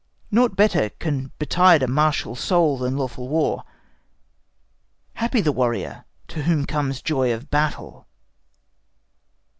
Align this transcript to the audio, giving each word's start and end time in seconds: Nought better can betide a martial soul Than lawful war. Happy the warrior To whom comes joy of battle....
Nought 0.31 0.55
better 0.55 0.89
can 0.89 1.31
betide 1.37 1.83
a 1.83 1.87
martial 1.87 2.35
soul 2.35 2.75
Than 2.79 2.97
lawful 2.97 3.27
war. 3.29 3.65
Happy 5.13 5.41
the 5.41 5.51
warrior 5.51 6.05
To 6.29 6.41
whom 6.41 6.65
comes 6.65 7.03
joy 7.03 7.31
of 7.31 7.51
battle.... 7.51 8.07